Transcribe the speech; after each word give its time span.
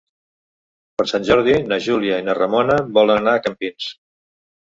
Per 1.01 1.05
Sant 1.09 1.27
Jordi 1.27 1.57
na 1.73 1.77
Júlia 1.89 2.17
i 2.21 2.25
na 2.29 2.35
Ramona 2.39 2.79
volen 2.97 3.21
anar 3.25 3.35
a 3.37 3.43
Campins. 3.49 3.93